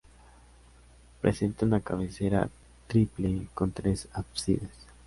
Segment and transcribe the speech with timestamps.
[1.21, 2.49] Presenta una cabecera
[2.87, 4.71] triple con tres ábsides.